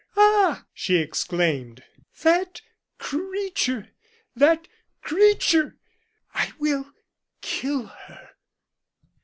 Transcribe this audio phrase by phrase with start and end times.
[0.17, 1.83] "Ah!" she exclaimed,
[2.23, 2.61] "that
[2.97, 3.89] creature!
[4.35, 4.67] that
[5.03, 5.77] creature!
[6.33, 6.91] I will
[7.41, 8.31] kill her!"